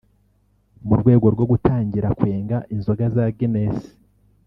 mu 0.87 0.95
rwego 1.01 1.25
rwo 1.33 1.45
gutangira 1.51 2.07
kwenga 2.19 2.57
inzoga 2.73 3.01
ya 3.15 3.27
Guinness 3.37 3.77